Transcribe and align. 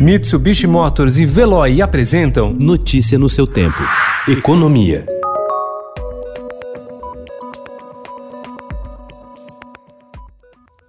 Mitsubishi 0.00 0.66
Motors 0.66 1.18
e 1.18 1.26
Veloy 1.26 1.82
apresentam 1.82 2.54
Notícia 2.54 3.18
no 3.18 3.28
seu 3.28 3.46
tempo. 3.46 3.82
Economia. 4.26 5.04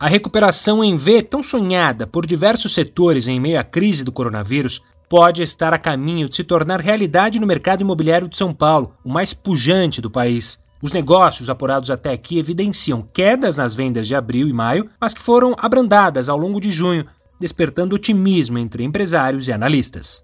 A 0.00 0.08
recuperação 0.08 0.82
em 0.82 0.96
V, 0.96 1.22
tão 1.22 1.42
sonhada 1.42 2.06
por 2.06 2.24
diversos 2.24 2.72
setores 2.72 3.28
em 3.28 3.38
meio 3.38 3.60
à 3.60 3.62
crise 3.62 4.02
do 4.02 4.10
coronavírus, 4.10 4.80
pode 5.06 5.42
estar 5.42 5.74
a 5.74 5.78
caminho 5.78 6.26
de 6.26 6.36
se 6.36 6.42
tornar 6.42 6.80
realidade 6.80 7.38
no 7.38 7.46
mercado 7.46 7.82
imobiliário 7.82 8.26
de 8.26 8.38
São 8.38 8.54
Paulo, 8.54 8.94
o 9.04 9.10
mais 9.10 9.34
pujante 9.34 10.00
do 10.00 10.10
país. 10.10 10.58
Os 10.80 10.94
negócios 10.94 11.50
apurados 11.50 11.90
até 11.90 12.10
aqui 12.10 12.38
evidenciam 12.38 13.02
quedas 13.02 13.58
nas 13.58 13.74
vendas 13.74 14.08
de 14.08 14.14
abril 14.14 14.48
e 14.48 14.52
maio, 14.54 14.88
mas 14.98 15.12
que 15.12 15.20
foram 15.20 15.54
abrandadas 15.58 16.30
ao 16.30 16.38
longo 16.38 16.58
de 16.58 16.70
junho, 16.70 17.04
despertando 17.40 17.96
otimismo 17.96 18.58
entre 18.58 18.84
empresários 18.84 19.48
e 19.48 19.52
analistas. 19.52 20.22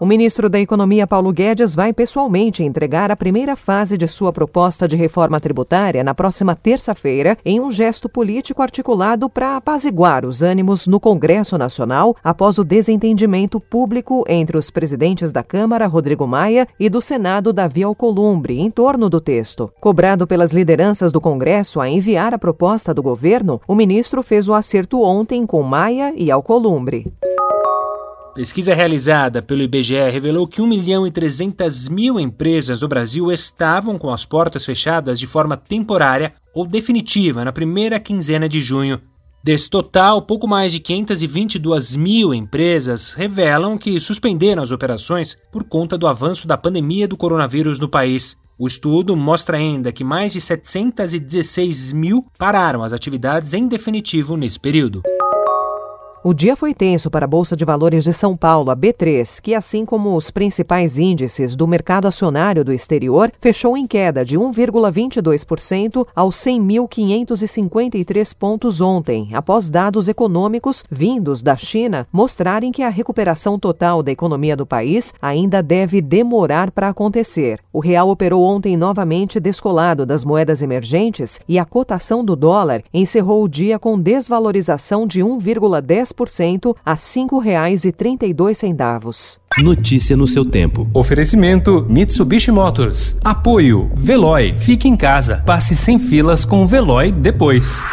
O 0.00 0.06
ministro 0.06 0.48
da 0.48 0.58
Economia, 0.58 1.06
Paulo 1.06 1.30
Guedes, 1.30 1.74
vai 1.74 1.92
pessoalmente 1.92 2.62
entregar 2.62 3.10
a 3.10 3.16
primeira 3.16 3.54
fase 3.54 3.98
de 3.98 4.08
sua 4.08 4.32
proposta 4.32 4.88
de 4.88 4.96
reforma 4.96 5.38
tributária 5.38 6.02
na 6.02 6.14
próxima 6.14 6.56
terça-feira, 6.56 7.36
em 7.44 7.60
um 7.60 7.70
gesto 7.70 8.08
político 8.08 8.62
articulado 8.62 9.28
para 9.28 9.58
apaziguar 9.58 10.24
os 10.24 10.42
ânimos 10.42 10.86
no 10.86 10.98
Congresso 10.98 11.58
Nacional 11.58 12.16
após 12.24 12.56
o 12.56 12.64
desentendimento 12.64 13.60
público 13.60 14.24
entre 14.26 14.56
os 14.56 14.70
presidentes 14.70 15.30
da 15.30 15.42
Câmara, 15.42 15.86
Rodrigo 15.86 16.26
Maia, 16.26 16.66
e 16.80 16.88
do 16.88 17.02
Senado, 17.02 17.52
Davi 17.52 17.82
Alcolumbre, 17.82 18.58
em 18.58 18.70
torno 18.70 19.10
do 19.10 19.20
texto. 19.20 19.70
Cobrado 19.78 20.26
pelas 20.26 20.54
lideranças 20.54 21.12
do 21.12 21.20
Congresso 21.20 21.78
a 21.78 21.90
enviar 21.90 22.32
a 22.32 22.38
proposta 22.38 22.94
do 22.94 23.02
governo, 23.02 23.60
o 23.68 23.74
ministro 23.74 24.22
fez 24.22 24.48
o 24.48 24.54
acerto 24.54 25.02
ontem 25.02 25.44
com 25.44 25.62
Maia 25.62 26.14
e 26.16 26.30
Alcolumbre. 26.30 27.12
Pesquisa 28.34 28.74
realizada 28.74 29.42
pelo 29.42 29.62
IBGE 29.62 30.08
revelou 30.08 30.46
que 30.46 30.62
1 30.62 30.66
milhão 30.66 31.06
e 31.06 31.10
300 31.10 31.88
mil 31.88 32.18
empresas 32.18 32.78
do 32.78 32.86
Brasil 32.86 33.32
estavam 33.32 33.98
com 33.98 34.10
as 34.10 34.24
portas 34.24 34.64
fechadas 34.64 35.18
de 35.18 35.26
forma 35.26 35.56
temporária 35.56 36.32
ou 36.54 36.64
definitiva 36.64 37.44
na 37.44 37.52
primeira 37.52 37.98
quinzena 37.98 38.48
de 38.48 38.60
junho. 38.60 39.00
Desse 39.42 39.68
total, 39.68 40.22
pouco 40.22 40.46
mais 40.46 40.70
de 40.70 40.78
522 40.78 41.96
mil 41.96 42.32
empresas 42.32 43.14
revelam 43.14 43.76
que 43.76 43.98
suspenderam 43.98 44.62
as 44.62 44.70
operações 44.70 45.36
por 45.50 45.64
conta 45.64 45.98
do 45.98 46.06
avanço 46.06 46.46
da 46.46 46.56
pandemia 46.56 47.08
do 47.08 47.16
coronavírus 47.16 47.80
no 47.80 47.88
país. 47.88 48.36
O 48.56 48.66
estudo 48.66 49.16
mostra 49.16 49.56
ainda 49.56 49.90
que 49.90 50.04
mais 50.04 50.32
de 50.32 50.40
716 50.40 51.92
mil 51.92 52.24
pararam 52.38 52.84
as 52.84 52.92
atividades 52.92 53.54
em 53.54 53.66
definitivo 53.66 54.36
nesse 54.36 54.60
período. 54.60 55.02
O 56.22 56.34
dia 56.34 56.54
foi 56.54 56.74
tenso 56.74 57.10
para 57.10 57.24
a 57.24 57.26
Bolsa 57.26 57.56
de 57.56 57.64
Valores 57.64 58.04
de 58.04 58.12
São 58.12 58.36
Paulo, 58.36 58.70
a 58.70 58.76
B3, 58.76 59.40
que, 59.40 59.54
assim 59.54 59.86
como 59.86 60.14
os 60.14 60.30
principais 60.30 60.98
índices 60.98 61.56
do 61.56 61.66
mercado 61.66 62.06
acionário 62.06 62.62
do 62.62 62.74
exterior, 62.74 63.32
fechou 63.40 63.74
em 63.74 63.86
queda 63.86 64.22
de 64.22 64.38
1,22% 64.38 66.06
aos 66.14 66.36
100.553 66.36 68.36
pontos 68.38 68.82
ontem, 68.82 69.30
após 69.32 69.70
dados 69.70 70.08
econômicos 70.08 70.84
vindos 70.90 71.42
da 71.42 71.56
China 71.56 72.06
mostrarem 72.12 72.70
que 72.70 72.82
a 72.82 72.90
recuperação 72.90 73.58
total 73.58 74.02
da 74.02 74.12
economia 74.12 74.54
do 74.54 74.66
país 74.66 75.14
ainda 75.22 75.62
deve 75.62 76.02
demorar 76.02 76.70
para 76.70 76.90
acontecer. 76.90 77.58
O 77.72 77.80
real 77.80 78.10
operou 78.10 78.44
ontem 78.44 78.76
novamente 78.76 79.40
descolado 79.40 80.04
das 80.04 80.22
moedas 80.22 80.60
emergentes 80.60 81.40
e 81.48 81.58
a 81.58 81.64
cotação 81.64 82.22
do 82.22 82.36
dólar 82.36 82.82
encerrou 82.92 83.42
o 83.42 83.48
dia 83.48 83.78
com 83.78 83.98
desvalorização 83.98 85.06
de 85.06 85.22
1,10% 85.22 86.09
10% 86.14 86.76
a 86.84 86.92
R$ 86.92 86.96
5,32. 86.96 89.38
Notícia 89.62 90.16
no 90.16 90.26
seu 90.26 90.44
tempo. 90.44 90.88
Oferecimento 90.94 91.86
Mitsubishi 91.88 92.50
Motors. 92.50 93.16
Apoio 93.24 93.90
Veloy. 93.94 94.54
Fique 94.58 94.88
em 94.88 94.96
casa. 94.96 95.42
Passe 95.46 95.76
sem 95.76 95.96
filas 95.98 96.44
com 96.44 96.62
o 96.62 96.66
Veloy 96.66 97.12
depois. 97.12 97.84